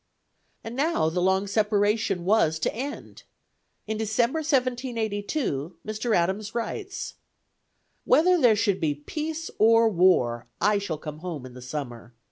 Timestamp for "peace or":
8.95-9.87